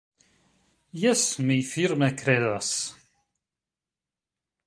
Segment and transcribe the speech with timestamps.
[1.01, 2.71] Jes, mi firme kredas.